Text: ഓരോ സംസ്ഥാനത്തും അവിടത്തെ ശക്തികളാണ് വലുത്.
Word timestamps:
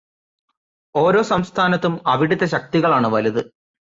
ഓരോ 0.95 1.21
സംസ്ഥാനത്തും 1.21 2.01
അവിടത്തെ 2.07 2.45
ശക്തികളാണ് 2.45 3.07
വലുത്. 3.07 3.41